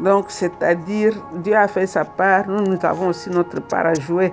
Donc, 0.00 0.26
c'est-à-dire, 0.28 1.14
Dieu 1.34 1.56
a 1.56 1.66
fait 1.66 1.86
sa 1.86 2.04
part, 2.04 2.46
nous, 2.46 2.62
nous 2.62 2.78
avons 2.82 3.08
aussi 3.08 3.30
notre 3.30 3.60
part 3.60 3.86
à 3.86 3.94
jouer. 3.94 4.32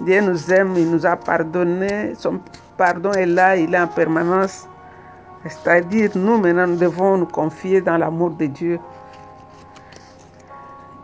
Dieu 0.00 0.20
nous 0.22 0.50
aime, 0.50 0.74
il 0.76 0.90
nous 0.90 1.04
a 1.04 1.16
pardonné, 1.16 2.14
son 2.16 2.40
pardon 2.78 3.12
est 3.12 3.26
là, 3.26 3.56
il 3.56 3.74
est 3.74 3.80
en 3.80 3.86
permanence. 3.86 4.66
C'est-à-dire, 5.46 6.10
nous 6.14 6.38
maintenant, 6.38 6.66
nous 6.66 6.76
devons 6.76 7.18
nous 7.18 7.26
confier 7.26 7.82
dans 7.82 7.98
l'amour 7.98 8.30
de 8.30 8.46
Dieu. 8.46 8.80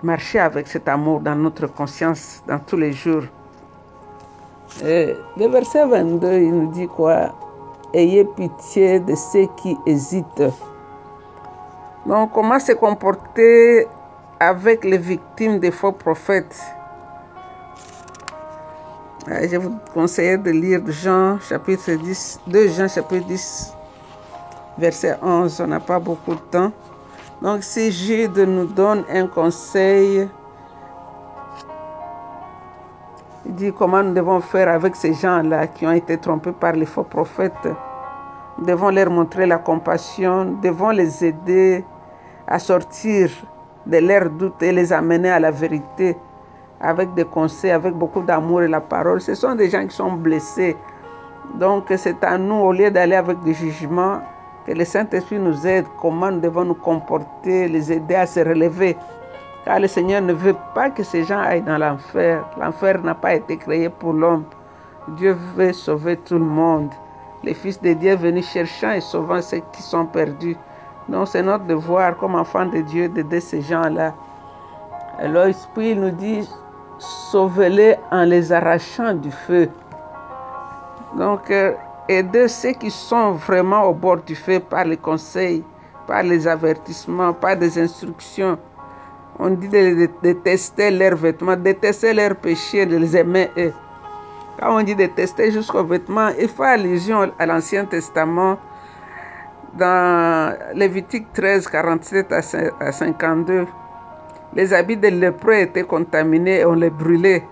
Marcher 0.02 0.38
avec 0.38 0.68
cet 0.68 0.88
amour 0.88 1.20
dans 1.20 1.34
notre 1.34 1.66
conscience, 1.66 2.42
dans 2.46 2.58
tous 2.58 2.76
les 2.76 2.92
jours. 2.92 3.24
Et 4.84 5.14
le 5.36 5.48
verset 5.48 5.86
22, 5.86 6.32
il 6.32 6.54
nous 6.54 6.72
dit 6.72 6.86
quoi? 6.86 7.34
Ayez 7.94 8.24
pitié 8.24 9.00
de 9.00 9.14
ceux 9.14 9.46
qui 9.56 9.76
hésitent. 9.86 10.42
Donc, 12.06 12.30
comment 12.32 12.60
se 12.60 12.70
comporter 12.70 13.88
avec 14.38 14.84
les 14.84 14.98
victimes 14.98 15.58
des 15.58 15.72
faux 15.72 15.90
prophètes? 15.90 16.62
Je 19.26 19.56
vous 19.56 19.76
conseille 19.92 20.38
de 20.38 20.52
lire 20.52 20.82
Jean 20.86 21.40
chapitre 21.40 21.90
10, 21.94 22.42
2 22.46 22.68
Jean 22.68 22.86
chapitre 22.86 23.26
10, 23.26 23.74
verset 24.78 25.16
11. 25.20 25.60
On 25.60 25.66
n'a 25.66 25.80
pas 25.80 25.98
beaucoup 25.98 26.36
de 26.36 26.40
temps. 26.52 26.70
Donc, 27.42 27.64
si 27.64 27.90
Jude 27.90 28.38
nous 28.38 28.66
donne 28.66 29.04
un 29.12 29.26
conseil, 29.26 30.28
il 33.44 33.54
dit 33.56 33.72
comment 33.76 34.04
nous 34.04 34.14
devons 34.14 34.40
faire 34.40 34.68
avec 34.68 34.94
ces 34.94 35.12
gens-là 35.12 35.66
qui 35.66 35.84
ont 35.84 35.92
été 35.92 36.16
trompés 36.18 36.52
par 36.52 36.74
les 36.74 36.86
faux 36.86 37.02
prophètes. 37.02 37.68
Nous 38.58 38.64
devons 38.64 38.90
leur 38.90 39.10
montrer 39.10 39.44
la 39.46 39.58
compassion, 39.58 40.44
nous 40.44 40.60
devons 40.60 40.90
les 40.90 41.24
aider 41.24 41.84
à 42.46 42.58
sortir 42.58 43.30
de 43.86 43.98
leurs 43.98 44.30
doutes 44.30 44.62
et 44.62 44.72
les 44.72 44.92
amener 44.92 45.30
à 45.30 45.40
la 45.40 45.50
vérité 45.50 46.16
avec 46.80 47.14
des 47.14 47.24
conseils, 47.24 47.70
avec 47.70 47.94
beaucoup 47.94 48.22
d'amour 48.22 48.62
et 48.62 48.68
la 48.68 48.80
parole. 48.80 49.20
Ce 49.20 49.34
sont 49.34 49.54
des 49.54 49.70
gens 49.70 49.86
qui 49.86 49.94
sont 49.94 50.12
blessés. 50.12 50.76
Donc 51.54 51.84
c'est 51.96 52.22
à 52.24 52.36
nous, 52.36 52.56
au 52.56 52.72
lieu 52.72 52.90
d'aller 52.90 53.16
avec 53.16 53.40
des 53.42 53.54
jugements, 53.54 54.20
que 54.66 54.72
le 54.72 54.84
Saint-Esprit 54.84 55.38
nous 55.38 55.66
aide, 55.66 55.86
comment 56.00 56.30
nous 56.30 56.40
devons 56.40 56.64
nous 56.64 56.74
comporter, 56.74 57.68
les 57.68 57.92
aider 57.92 58.16
à 58.16 58.26
se 58.26 58.40
relever. 58.40 58.96
Car 59.64 59.80
le 59.80 59.86
Seigneur 59.86 60.22
ne 60.22 60.32
veut 60.32 60.56
pas 60.74 60.90
que 60.90 61.02
ces 61.02 61.24
gens 61.24 61.38
aillent 61.38 61.62
dans 61.62 61.78
l'enfer. 61.78 62.44
L'enfer 62.60 63.00
n'a 63.02 63.14
pas 63.14 63.34
été 63.34 63.56
créé 63.56 63.88
pour 63.88 64.12
l'homme. 64.12 64.44
Dieu 65.16 65.36
veut 65.56 65.72
sauver 65.72 66.16
tout 66.16 66.38
le 66.38 66.44
monde. 66.44 66.90
Le 67.44 67.54
Fils 67.54 67.80
de 67.80 67.92
Dieu 67.92 68.10
est 68.10 68.16
venu 68.16 68.42
cherchant 68.42 68.90
et 68.90 69.00
sauvant 69.00 69.40
ceux 69.40 69.62
qui 69.72 69.82
sont 69.82 70.06
perdus. 70.06 70.56
Donc 71.08 71.28
c'est 71.28 71.42
notre 71.42 71.64
devoir 71.64 72.16
comme 72.16 72.34
enfants 72.34 72.66
de 72.66 72.80
Dieu 72.80 73.08
d'aider 73.08 73.40
ces 73.40 73.62
gens-là. 73.62 74.14
Alors 75.18 75.46
l'Esprit 75.46 75.94
nous 75.94 76.10
dit, 76.10 76.48
sauvez-les 76.98 77.96
en 78.10 78.24
les 78.24 78.52
arrachant 78.52 79.14
du 79.14 79.30
feu. 79.30 79.68
Donc 81.16 81.50
euh, 81.50 81.72
aider 82.08 82.48
ceux 82.48 82.72
qui 82.72 82.90
sont 82.90 83.32
vraiment 83.32 83.84
au 83.84 83.94
bord 83.94 84.18
du 84.18 84.34
feu 84.34 84.60
par 84.60 84.84
les 84.84 84.96
conseils, 84.96 85.62
par 86.06 86.22
les 86.22 86.46
avertissements, 86.46 87.32
par 87.32 87.56
des 87.56 87.78
instructions. 87.78 88.58
On 89.38 89.50
dit 89.50 89.68
de, 89.68 90.08
détester 90.22 90.90
leurs 90.90 91.16
vêtements, 91.16 91.56
détester 91.56 92.12
leurs 92.12 92.36
péchés, 92.36 92.86
de 92.86 92.96
les 92.96 93.16
aimer 93.16 93.50
eux. 93.58 93.72
Quand 94.58 94.78
on 94.78 94.82
dit 94.82 94.94
détester 94.94 95.52
jusqu'aux 95.52 95.84
vêtements, 95.84 96.30
il 96.38 96.48
faut 96.48 96.62
allusion 96.62 97.30
à 97.38 97.46
l'Ancien 97.46 97.84
Testament 97.84 98.56
dans 99.76 100.56
Lévitique 100.74 101.32
13, 101.32 101.68
47 101.68 102.32
à 102.32 102.92
52. 102.92 103.66
Les 104.54 104.72
habits 104.72 104.96
des 104.96 105.10
lépreux 105.10 105.54
étaient 105.54 105.84
contaminés 105.84 106.60
et 106.60 106.64
on 106.64 106.74
les 106.74 106.90
brûlait. 106.90 107.44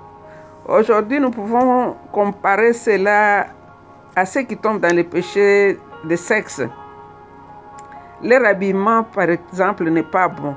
Aujourd'hui, 0.67 1.21
nous 1.21 1.31
pouvons 1.31 1.97
comparer 2.13 2.73
cela 2.73 3.47
à 4.17 4.25
ceux 4.25 4.43
qui 4.43 4.57
tombent 4.57 4.81
dans 4.81 4.95
les 4.95 5.05
péchés 5.05 5.79
de 6.05 6.17
sexe. 6.17 6.63
Leur 8.23 8.45
habillement, 8.47 9.03
par 9.03 9.29
exemple, 9.29 9.85
n'est 9.91 10.03
pas 10.03 10.29
bon. 10.29 10.55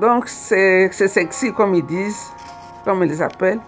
Donc, 0.00 0.26
c'est 0.28 0.90
sexy, 0.90 1.52
comme 1.52 1.74
ils 1.74 1.86
disent, 1.86 2.32
comme 2.84 3.04
ils 3.04 3.10
les 3.10 3.22
appellent. 3.22 3.60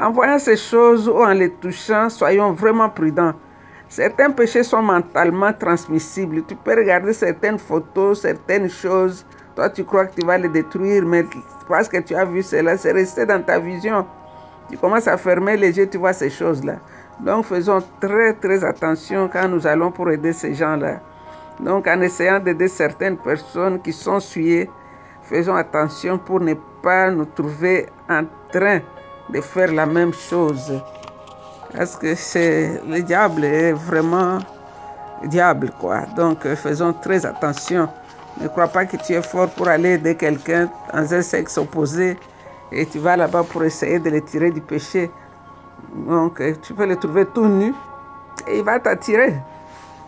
En 0.00 0.12
voyant 0.12 0.38
ces 0.38 0.56
choses 0.56 1.08
ou 1.08 1.16
en 1.16 1.32
les 1.32 1.50
touchant, 1.50 2.08
soyons 2.08 2.52
vraiment 2.52 2.88
prudents. 2.88 3.32
Certains 3.90 4.30
péchés 4.30 4.62
sont 4.62 4.82
mentalement 4.82 5.52
transmissibles. 5.52 6.44
Tu 6.46 6.54
peux 6.54 6.76
regarder 6.76 7.12
certaines 7.12 7.58
photos, 7.58 8.20
certaines 8.20 8.70
choses. 8.70 9.26
Toi, 9.56 9.68
tu 9.68 9.82
crois 9.82 10.06
que 10.06 10.20
tu 10.20 10.24
vas 10.24 10.38
les 10.38 10.48
détruire, 10.48 11.04
mais 11.04 11.24
parce 11.68 11.88
que 11.88 11.96
tu 11.96 12.14
as 12.14 12.24
vu 12.24 12.40
cela, 12.40 12.76
c'est 12.76 12.92
resté 12.92 13.26
dans 13.26 13.42
ta 13.42 13.58
vision. 13.58 14.06
Tu 14.70 14.78
commences 14.78 15.08
à 15.08 15.16
fermer 15.16 15.56
les 15.56 15.76
yeux, 15.76 15.88
tu 15.88 15.98
vois 15.98 16.12
ces 16.12 16.30
choses-là. 16.30 16.76
Donc, 17.18 17.46
faisons 17.46 17.82
très, 18.00 18.32
très 18.34 18.62
attention 18.62 19.28
quand 19.28 19.48
nous 19.48 19.66
allons 19.66 19.90
pour 19.90 20.08
aider 20.08 20.32
ces 20.32 20.54
gens-là. 20.54 21.00
Donc, 21.58 21.88
en 21.88 22.00
essayant 22.00 22.38
d'aider 22.38 22.68
certaines 22.68 23.16
personnes 23.16 23.82
qui 23.82 23.92
sont 23.92 24.20
souillées, 24.20 24.70
faisons 25.24 25.56
attention 25.56 26.16
pour 26.16 26.38
ne 26.38 26.54
pas 26.80 27.10
nous 27.10 27.26
trouver 27.26 27.88
en 28.08 28.22
train 28.52 28.78
de 29.28 29.40
faire 29.40 29.72
la 29.72 29.84
même 29.84 30.14
chose. 30.14 30.80
Parce 31.76 31.96
que 31.96 32.14
c'est 32.14 32.80
le 32.86 33.00
diable 33.02 33.44
est 33.44 33.72
vraiment 33.72 34.38
diable 35.24 35.70
quoi? 35.78 36.00
Donc 36.16 36.44
euh, 36.44 36.56
faisons 36.56 36.92
très 36.92 37.24
attention. 37.24 37.88
Ne 38.40 38.48
crois 38.48 38.68
pas 38.68 38.86
que 38.86 38.96
tu 38.96 39.12
es 39.12 39.22
fort 39.22 39.48
pour 39.50 39.68
aller 39.68 39.90
aider 39.90 40.16
quelqu'un 40.16 40.68
dans 40.92 41.14
un 41.14 41.22
sexe 41.22 41.58
opposé 41.58 42.16
et 42.72 42.86
tu 42.86 42.98
vas 42.98 43.16
là-bas 43.16 43.44
pour 43.44 43.62
essayer 43.62 43.98
de 43.98 44.10
le 44.10 44.20
tirer 44.20 44.50
du 44.50 44.60
péché. 44.60 45.10
Donc 45.94 46.40
euh, 46.40 46.54
tu 46.60 46.74
peux 46.74 46.86
le 46.86 46.96
trouver 46.96 47.26
tout 47.26 47.46
nu 47.46 47.72
et 48.48 48.58
il 48.58 48.64
va 48.64 48.80
t'attirer. 48.80 49.36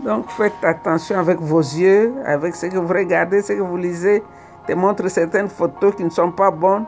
Donc 0.01 0.31
faites 0.31 0.53
attention 0.63 1.19
avec 1.19 1.39
vos 1.41 1.61
yeux, 1.61 2.13
avec 2.27 2.57
ce 2.57 2.67
que 2.67 2.77
vous 2.77 2.93
regardez, 2.93 3.41
ce 3.41 3.53
que 3.53 3.61
vous 3.61 3.77
lisez. 3.77 4.23
Te 4.67 4.73
montre 4.73 5.07
certaines 5.09 5.49
photos 5.49 5.95
qui 5.95 6.05
ne 6.05 6.11
sont 6.11 6.31
pas 6.33 6.51
bonnes 6.51 6.87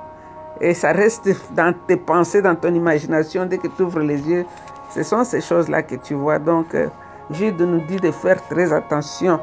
et 0.60 0.74
ça 0.74 0.92
reste 0.92 1.28
dans 1.54 1.74
tes 1.86 1.96
pensées, 1.96 2.42
dans 2.42 2.54
ton 2.54 2.72
imagination, 2.72 3.46
dès 3.46 3.58
que 3.58 3.68
tu 3.68 3.82
ouvres 3.82 4.00
les 4.00 4.20
yeux. 4.28 4.46
Ce 4.90 5.02
sont 5.02 5.24
ces 5.24 5.40
choses-là 5.40 5.82
que 5.82 5.96
tu 5.96 6.14
vois. 6.14 6.38
Donc, 6.38 6.74
euh, 6.74 6.88
Jude 7.30 7.60
nous 7.60 7.80
dit 7.80 7.96
de 7.96 8.10
faire 8.10 8.40
très 8.48 8.72
attention. 8.72 9.40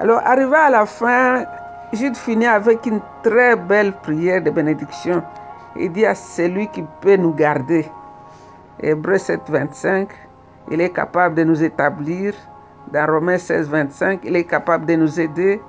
Alors, 0.00 0.20
arrivé 0.24 0.56
à 0.56 0.70
la 0.70 0.86
fin, 0.86 1.44
Jude 1.92 2.16
finit 2.16 2.46
avec 2.46 2.84
une 2.86 3.00
très 3.22 3.54
belle 3.54 3.92
prière 3.92 4.42
de 4.42 4.50
bénédiction. 4.50 5.22
Il 5.76 5.92
dit 5.92 6.04
à 6.04 6.14
celui 6.14 6.68
qui 6.68 6.84
peut 7.00 7.16
nous 7.16 7.32
garder. 7.32 7.86
Hébreu 8.80 9.18
7, 9.18 9.40
25, 9.48 10.08
il 10.70 10.80
est 10.80 10.90
capable 10.90 11.36
de 11.36 11.44
nous 11.44 11.62
établir. 11.62 12.34
Dans 12.92 13.06
Romains 13.06 13.38
16, 13.38 13.68
25, 13.68 14.20
il 14.24 14.36
est 14.36 14.44
capable 14.44 14.86
de 14.86 14.94
nous 14.96 15.20
aider 15.20 15.60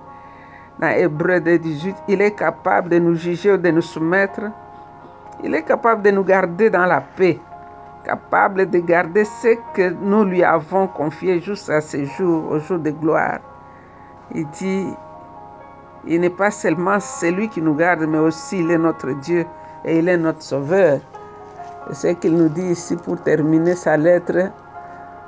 dans 0.80 0.90
Hébreu 0.90 1.40
18, 1.40 1.96
il 2.08 2.22
est 2.22 2.36
capable 2.36 2.90
de 2.90 3.00
nous 3.00 3.16
juger 3.16 3.54
ou 3.54 3.58
de 3.58 3.70
nous 3.72 3.82
soumettre. 3.82 4.42
Il 5.44 5.54
est 5.56 5.64
capable 5.64 6.04
de 6.04 6.12
nous 6.12 6.24
garder 6.24 6.70
dans 6.70 6.86
la 6.86 7.02
paix, 7.02 7.40
capable 8.04 8.70
de 8.70 8.80
garder 8.80 9.26
ce 9.26 9.56
que 9.74 9.90
nous 9.90 10.24
lui 10.24 10.44
avons 10.44 10.88
confié 10.88 11.40
jusqu'à 11.40 11.82
ce 11.82 12.06
jour, 12.06 12.52
au 12.52 12.60
jour 12.60 12.80
de 12.80 12.92
gloire. 12.92 13.40
Il 14.36 14.48
dit, 14.50 14.88
il 16.06 16.22
n'est 16.22 16.30
pas 16.30 16.52
seulement 16.52 17.00
celui 17.00 17.50
qui 17.50 17.62
nous 17.62 17.76
garde, 17.76 18.02
mais 18.02 18.20
aussi 18.20 18.60
il 18.60 18.70
est 18.72 18.78
notre 18.78 19.12
Dieu 19.20 19.46
et 19.84 20.00
il 20.00 20.08
est 20.08 20.18
notre 20.18 20.42
Sauveur. 20.42 21.00
C'est 21.92 22.14
ce 22.14 22.18
qu'il 22.18 22.36
nous 22.36 22.50
dit 22.50 22.68
ici 22.72 22.96
pour 22.98 23.22
terminer 23.22 23.76
sa 23.76 23.98
lettre. 23.98 24.52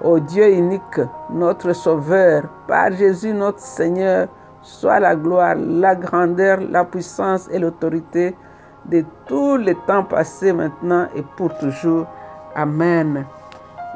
Au 0.01 0.19
Dieu 0.19 0.49
unique, 0.49 1.01
notre 1.31 1.73
Sauveur, 1.73 2.43
par 2.67 2.91
Jésus 2.91 3.33
notre 3.33 3.59
Seigneur, 3.59 4.27
soit 4.61 4.99
la 4.99 5.15
gloire, 5.15 5.55
la 5.55 5.95
grandeur, 5.95 6.59
la 6.69 6.83
puissance 6.85 7.47
et 7.51 7.59
l'autorité 7.59 8.35
de 8.85 9.03
tous 9.27 9.57
les 9.57 9.75
temps 9.87 10.03
passés 10.03 10.53
maintenant 10.53 11.07
et 11.15 11.23
pour 11.37 11.55
toujours. 11.57 12.05
Amen. 12.55 13.25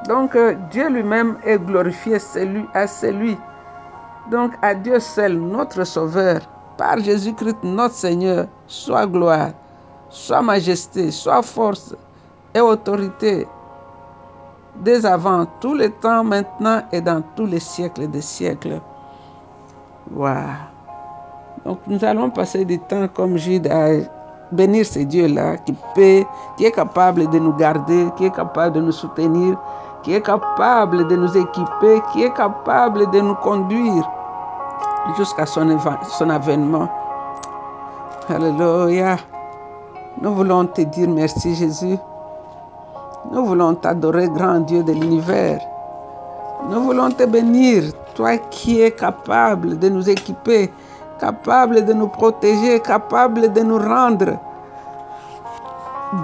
Donc 0.08 0.36
euh, 0.36 0.56
Dieu 0.72 0.90
lui-même 0.90 1.38
est 1.46 1.60
glorifié 1.60 2.18
à 2.74 2.88
celui. 2.88 3.38
Donc 4.32 4.54
à 4.62 4.74
Dieu 4.76 5.00
seul, 5.00 5.38
notre 5.38 5.84
Sauveur, 5.84 6.42
par 6.78 7.00
Jésus-Christ 7.00 7.58
notre 7.64 7.96
Seigneur, 7.96 8.48
soit 8.68 9.08
gloire, 9.08 9.52
soit 10.10 10.42
majesté, 10.42 11.12
soit 11.12 11.42
force 11.42 11.96
et 12.54 12.60
autorité, 12.62 13.48
dès 14.78 15.06
avant 15.06 15.46
tous 15.60 15.74
les 15.74 15.92
temps, 15.92 16.24
maintenant 16.24 16.82
et 16.92 17.02
dans 17.02 17.22
tous 17.36 17.46
les 17.46 17.60
siècles 17.60 18.08
des 18.08 18.22
siècles. 18.22 18.80
Wow. 20.16 20.30
Donc 21.66 21.80
nous 21.88 22.04
allons 22.04 22.30
passer 22.30 22.66
du 22.66 22.78
temps 22.80 23.08
comme 23.14 23.38
Jude 23.38 23.68
à 23.68 23.88
bénir 24.52 24.86
ce 24.86 25.00
Dieu-là 25.00 25.58
qui 25.58 25.74
peut, 25.96 26.24
qui 26.58 26.66
est 26.66 26.72
capable 26.72 27.30
de 27.30 27.40
nous 27.40 27.54
garder, 27.54 28.08
qui 28.18 28.26
est 28.26 28.36
capable 28.36 28.76
de 28.76 28.82
nous 28.82 28.92
soutenir, 28.92 29.58
qui 30.04 30.14
est 30.14 30.22
capable 30.22 31.08
de 31.08 31.16
nous 31.16 31.36
équiper, 31.36 32.02
qui 32.12 32.24
est 32.24 32.34
capable 32.34 33.10
de 33.12 33.22
nous 33.22 33.36
conduire 33.36 34.08
jusqu'à 35.18 35.46
son, 35.46 35.78
son 36.18 36.30
avènement. 36.30 36.88
Alléluia. 38.30 39.18
Nous 40.22 40.34
voulons 40.36 40.66
te 40.66 40.82
dire 40.82 41.10
merci 41.10 41.56
Jésus. 41.56 41.98
Nous 43.32 43.46
voulons 43.46 43.74
t'adorer, 43.76 44.30
grand 44.30 44.60
Dieu 44.60 44.84
de 44.84 44.92
l'univers. 44.92 45.60
Nous 46.70 46.82
voulons 46.84 47.10
te 47.12 47.24
bénir, 47.26 47.84
toi 48.16 48.38
qui 48.38 48.82
es 48.82 48.92
capable 48.92 49.78
de 49.80 49.90
nous 49.90 50.10
équiper, 50.10 50.72
capable 51.20 51.86
de 51.86 51.94
nous 51.94 52.08
protéger, 52.08 52.80
capable 52.80 53.52
de 53.52 53.62
nous 53.62 53.80
rendre 53.80 54.38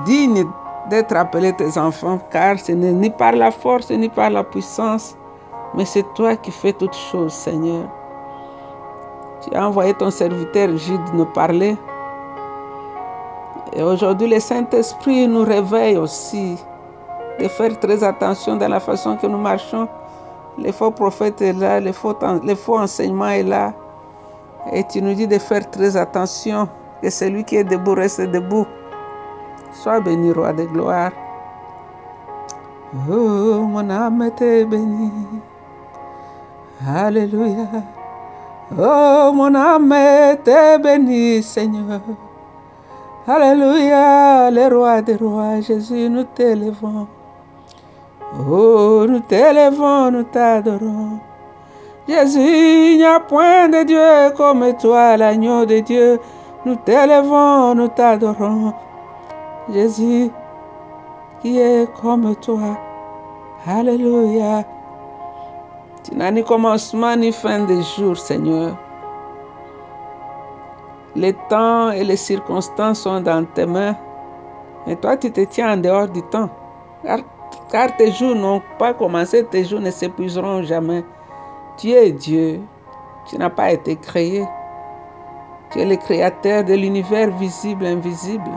dignes 0.06 0.46
d'être 0.90 1.16
appelés 1.16 1.54
tes 1.54 1.78
enfants, 1.78 2.20
car 2.32 2.60
ce 2.60 2.72
n'est 2.72 2.92
ni 2.92 3.10
par 3.10 3.34
la 3.34 3.52
force 3.52 3.92
ni 3.92 4.10
par 4.10 4.30
la 4.30 4.44
puissance, 4.44 5.16
mais 5.76 5.86
c'est 5.86 6.06
toi 6.16 6.36
qui 6.36 6.52
fais 6.52 6.74
toutes 6.74 6.96
choses, 6.96 7.34
Seigneur. 7.34 7.88
Tu 9.42 9.56
as 9.56 9.68
envoyé 9.68 9.94
ton 9.94 10.12
serviteur 10.12 10.76
Jude 10.78 11.14
nous 11.14 11.26
parler. 11.26 11.78
Et 13.74 13.84
aujourd'hui, 13.84 14.28
le 14.28 14.40
Saint-Esprit 14.40 15.28
nous 15.28 15.44
réveille 15.44 15.98
aussi 15.98 16.58
de 17.40 17.48
faire 17.48 17.80
très 17.80 18.04
attention 18.04 18.58
dans 18.58 18.68
la 18.68 18.80
façon 18.80 19.16
que 19.16 19.28
nous 19.28 19.38
marchons. 19.38 19.88
Le 20.64 20.72
faux 20.74 20.92
prophète 20.92 21.42
est 21.42 21.54
là, 21.54 21.80
le 21.80 21.92
faux, 21.94 22.14
le 22.44 22.56
faux 22.56 22.78
enseignement 22.78 23.30
est 23.30 23.44
là. 23.44 23.74
Et 24.74 24.84
tu 24.84 25.02
nous 25.02 25.14
dis 25.14 25.28
de 25.28 25.38
faire 25.38 25.70
très 25.70 25.96
attention, 25.96 26.68
que 27.02 27.10
celui 27.10 27.44
qui 27.46 27.56
est 27.56 27.64
debout 27.64 27.94
reste 27.94 28.22
debout. 28.22 28.68
Sois 29.72 30.02
béni, 30.02 30.32
roi 30.34 30.52
de 30.54 30.66
gloire. 30.66 31.12
Oh, 33.10 33.62
mon 33.62 33.90
âme 33.90 34.22
est 34.24 34.66
bénie. 34.66 35.12
Alléluia. 36.86 37.68
Oh, 38.78 39.32
mon 39.34 39.56
âme 39.56 39.94
est 39.94 40.80
bénie, 40.80 41.42
Seigneur. 41.42 42.02
Alléluia, 43.28 44.50
le 44.52 44.76
roi 44.76 45.02
des 45.02 45.16
rois, 45.16 45.62
Jésus, 45.62 46.10
nous 46.10 46.24
t'élevons. 46.24 47.08
Oh, 48.38 49.06
nous 49.10 49.22
t'élevons, 49.22 50.12
nous 50.12 50.24
t'adorons. 50.24 51.20
Jésus, 52.08 52.40
il 52.40 52.98
n'y 52.98 53.04
a 53.04 53.20
point 53.20 53.68
de 53.70 53.84
Dieu 53.84 54.36
comme 54.38 54.66
toi, 54.80 55.18
l'agneau 55.18 55.66
de 55.66 55.80
Dieu. 55.80 56.20
Nous 56.66 56.76
t'élevons, 56.76 57.74
nous 57.74 57.88
t'adorons. 57.88 58.74
Jésus, 59.72 60.30
qui 61.42 61.60
est 61.60 61.88
comme 62.02 62.36
toi. 62.36 62.78
Alléluia. 63.66 64.64
Tu 66.04 66.16
n'as 66.16 66.32
ni 66.32 66.44
commencement 66.44 67.16
ni 67.16 67.32
fin 67.32 67.66
de 67.66 67.82
jour, 67.82 68.16
Seigneur. 68.16 68.78
Les 71.16 71.34
temps 71.50 71.92
et 71.92 72.04
les 72.04 72.16
circonstances 72.16 73.02
sont 73.02 73.22
dans 73.22 73.44
tes 73.44 73.66
mains. 73.66 73.96
Et 74.88 74.96
toi, 74.96 75.18
tu 75.18 75.32
te 75.32 75.42
tiens 75.42 75.74
en 75.74 75.78
dehors 75.78 76.08
du 76.08 76.22
temps. 76.24 76.50
Car, 77.72 77.96
tes 77.98 78.12
jours 78.12 78.36
n'ont 78.36 78.62
pas 78.78 78.94
commencé, 78.94 79.46
tes 79.46 79.64
jours 79.64 79.80
ne 79.80 79.92
s'épuiseront 79.92 80.64
jamais. 80.64 81.04
Tu 81.78 81.92
es 81.92 82.12
Dieu. 82.12 82.62
Tu 83.28 83.38
n'as 83.38 83.50
pas 83.50 83.72
été 83.72 83.96
créé. 83.96 84.44
Tu 85.72 85.80
es 85.80 85.86
le 85.86 85.96
créateur 85.98 86.64
de 86.64 86.74
l'univers 86.74 87.30
visible 87.38 87.86
et 87.86 87.90
invisible. 87.90 88.50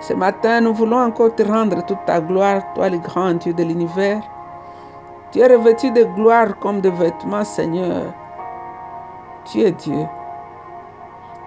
Ce 0.00 0.12
matin, 0.12 0.60
nous 0.60 0.74
voulons 0.74 0.98
encore 0.98 1.34
te 1.34 1.42
rendre 1.42 1.84
toute 1.86 2.04
ta 2.06 2.20
gloire, 2.20 2.62
toi 2.74 2.88
le 2.88 2.98
grand 2.98 3.34
Dieu 3.34 3.52
de 3.52 3.62
l'univers. 3.62 4.22
Tu 5.30 5.38
es 5.38 5.46
revêtu 5.46 5.92
de 5.92 6.04
gloire 6.16 6.58
comme 6.58 6.80
de 6.80 6.88
vêtements, 6.88 7.44
Seigneur. 7.44 8.12
Tu 9.44 9.60
es 9.60 9.70
Dieu. 9.70 10.06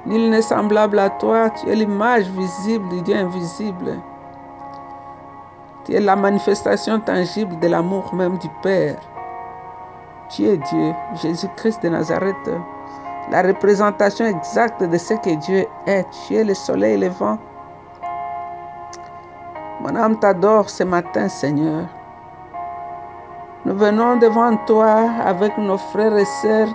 Nul 0.05 0.29
n'est 0.29 0.41
semblable 0.41 0.99
à 0.99 1.09
toi. 1.09 1.49
Tu 1.49 1.69
es 1.69 1.75
l'image 1.75 2.29
visible 2.29 2.87
du 2.89 3.01
Dieu 3.01 3.15
invisible. 3.15 3.99
Tu 5.85 5.93
es 5.93 5.99
la 5.99 6.15
manifestation 6.15 6.99
tangible 7.01 7.59
de 7.59 7.67
l'amour 7.67 8.13
même 8.15 8.37
du 8.37 8.47
Père. 8.61 8.95
Tu 10.29 10.45
es 10.45 10.57
Dieu, 10.57 10.93
Jésus-Christ 11.21 11.83
de 11.83 11.89
Nazareth, 11.89 12.49
la 13.29 13.41
représentation 13.41 14.25
exacte 14.25 14.81
de 14.81 14.97
ce 14.97 15.13
que 15.15 15.35
Dieu 15.35 15.65
est. 15.85 16.05
Tu 16.27 16.35
es 16.35 16.43
le 16.43 16.53
soleil 16.53 16.97
levant. 16.97 17.37
Mon 19.81 19.95
âme 19.95 20.17
t'adore 20.19 20.69
ce 20.69 20.83
matin, 20.83 21.27
Seigneur. 21.27 21.85
Nous 23.65 23.75
venons 23.75 24.17
devant 24.17 24.55
toi 24.65 25.09
avec 25.25 25.57
nos 25.57 25.77
frères 25.77 26.15
et 26.17 26.25
sœurs 26.41 26.69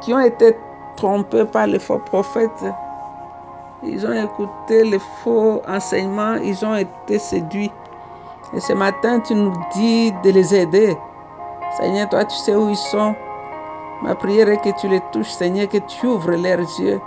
qui 0.00 0.14
ont 0.14 0.20
été 0.20 0.56
trompés 0.96 1.44
par 1.44 1.66
les 1.66 1.78
faux 1.78 1.98
prophètes. 1.98 2.64
Ils 3.82 4.06
ont 4.06 4.12
écouté 4.12 4.84
les 4.84 5.00
faux 5.22 5.62
enseignements, 5.68 6.34
ils 6.34 6.64
ont 6.64 6.76
été 6.76 7.18
séduits. 7.18 7.72
Et 8.54 8.60
ce 8.60 8.72
matin, 8.72 9.20
tu 9.20 9.34
nous 9.34 9.52
dis 9.74 10.12
de 10.22 10.30
les 10.30 10.54
aider. 10.54 10.96
Seigneur, 11.78 12.08
toi, 12.08 12.24
tu 12.24 12.36
sais 12.36 12.54
où 12.54 12.68
ils 12.68 12.76
sont. 12.76 13.14
Ma 14.02 14.14
prière 14.14 14.48
est 14.48 14.60
que 14.60 14.78
tu 14.78 14.88
les 14.88 15.00
touches, 15.12 15.30
Seigneur, 15.30 15.68
que 15.68 15.78
tu 15.78 16.06
ouvres 16.06 16.32
leurs 16.32 16.58
yeux, 16.80 17.00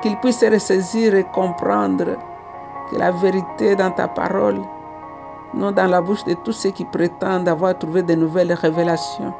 qu'ils 0.00 0.16
puissent 0.18 0.40
se 0.40 0.46
ressaisir 0.46 1.14
et 1.14 1.24
comprendre 1.24 2.16
que 2.88 2.96
la 2.96 3.10
vérité 3.10 3.72
est 3.72 3.76
dans 3.76 3.90
ta 3.90 4.08
parole, 4.08 4.60
non 5.52 5.72
dans 5.72 5.86
la 5.86 6.00
bouche 6.00 6.24
de 6.24 6.34
tous 6.34 6.52
ceux 6.52 6.70
qui 6.70 6.84
prétendent 6.84 7.48
avoir 7.48 7.76
trouvé 7.76 8.02
de 8.02 8.14
nouvelles 8.14 8.52
révélations. 8.52 9.34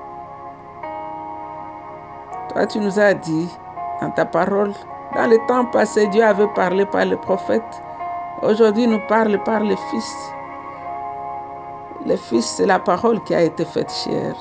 Toi, 2.50 2.66
tu 2.66 2.80
nous 2.80 2.98
as 2.98 3.14
dit 3.14 3.48
dans 4.00 4.10
ta 4.10 4.24
parole, 4.24 4.72
dans 5.14 5.26
le 5.30 5.38
temps 5.46 5.64
passé, 5.66 6.08
Dieu 6.08 6.24
avait 6.24 6.48
parlé 6.48 6.84
par 6.86 7.04
le 7.04 7.16
prophète. 7.16 7.82
Aujourd'hui, 8.42 8.82
il 8.82 8.90
nous 8.90 9.06
parle 9.08 9.42
par 9.44 9.60
le 9.60 9.76
Fils. 9.76 10.35
Le 12.06 12.14
Fils, 12.14 12.46
c'est 12.46 12.66
la 12.66 12.78
parole 12.78 13.20
qui 13.24 13.34
a 13.34 13.42
été 13.42 13.64
faite 13.64 13.90
chère. 13.90 14.36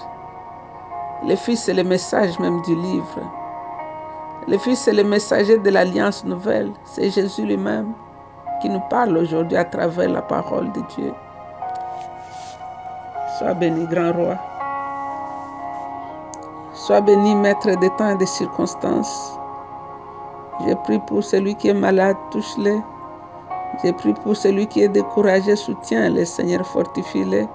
Le 1.27 1.35
Fils, 1.35 1.63
c'est 1.63 1.73
le 1.73 1.83
message 1.83 2.37
même 2.37 2.61
du 2.61 2.75
livre. 2.75 3.19
Le 4.47 4.55
Fils, 4.59 4.81
c'est 4.81 4.93
le 4.93 5.03
messager 5.03 5.57
de 5.57 5.69
l'Alliance 5.71 6.23
nouvelle. 6.25 6.71
C'est 6.83 7.09
Jésus 7.09 7.43
lui-même 7.43 7.93
qui 8.61 8.69
nous 8.69 8.83
parle 8.91 9.17
aujourd'hui 9.17 9.57
à 9.57 9.65
travers 9.65 10.07
la 10.07 10.21
parole 10.21 10.71
de 10.73 10.81
Dieu. 10.95 11.11
Sois 13.39 13.55
béni, 13.55 13.87
grand 13.87 14.13
roi. 14.13 14.35
Sois 16.73 17.01
béni, 17.01 17.33
maître 17.33 17.75
des 17.79 17.89
temps 17.97 18.09
et 18.11 18.17
des 18.17 18.27
circonstances. 18.27 19.39
J'ai 20.63 20.75
pris 20.75 20.99
pour 20.99 21.23
celui 21.23 21.55
qui 21.55 21.69
est 21.69 21.73
malade, 21.73 22.17
touche-le. 22.29 22.79
J'ai 23.83 23.93
pris 23.93 24.13
pour 24.13 24.35
celui 24.35 24.67
qui 24.67 24.81
est 24.81 24.89
découragé, 24.89 25.55
soutiens-le, 25.55 26.25
Seigneur, 26.25 26.65
fortifie-le. 26.65 27.45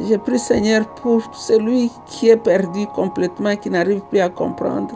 J'ai 0.00 0.18
pris, 0.18 0.38
Seigneur, 0.38 0.86
pour 1.02 1.22
celui 1.32 1.90
qui 2.06 2.28
est 2.28 2.36
perdu 2.36 2.86
complètement, 2.94 3.56
qui 3.56 3.70
n'arrive 3.70 4.00
plus 4.02 4.20
à 4.20 4.28
comprendre, 4.28 4.94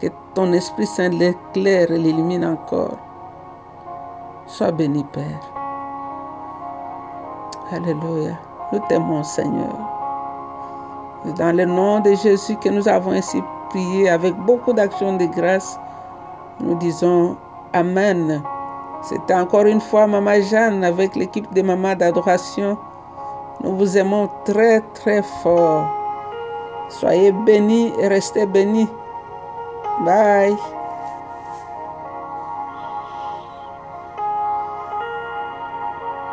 que 0.00 0.06
ton 0.34 0.52
Esprit 0.52 0.86
Saint 0.86 1.10
l'éclaire 1.10 1.90
et 1.90 1.98
l'illumine 1.98 2.44
encore. 2.44 2.96
Sois 4.46 4.70
béni, 4.70 5.04
Père. 5.12 5.40
Alléluia. 7.72 8.38
Nous 8.72 8.80
t'aimons, 8.88 9.22
Seigneur. 9.22 9.76
Dans 11.36 11.56
le 11.56 11.64
nom 11.64 12.00
de 12.00 12.14
Jésus 12.14 12.56
que 12.56 12.68
nous 12.68 12.88
avons 12.88 13.12
ainsi 13.12 13.42
prié 13.70 14.08
avec 14.08 14.34
beaucoup 14.44 14.72
d'actions 14.72 15.16
de 15.16 15.26
grâce, 15.26 15.78
nous 16.60 16.74
disons 16.76 17.36
Amen. 17.72 18.42
C'était 19.02 19.34
encore 19.34 19.66
une 19.66 19.80
fois 19.80 20.06
Maman 20.06 20.40
Jeanne 20.40 20.84
avec 20.84 21.16
l'équipe 21.16 21.52
de 21.52 21.62
Maman 21.62 21.96
d'adoration. 21.96 22.78
Nous 23.62 23.76
vous 23.76 23.98
aimons 23.98 24.28
très 24.44 24.80
très 24.94 25.22
fort. 25.42 25.86
Soyez 26.88 27.32
bénis 27.32 27.92
et 28.00 28.08
restez 28.08 28.46
bénis. 28.46 28.88
Bye. 30.04 30.56